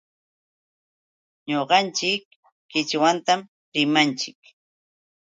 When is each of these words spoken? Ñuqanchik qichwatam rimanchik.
Ñuqanchik 1.49 2.23
qichwatam 2.71 3.41
rimanchik. 3.73 4.39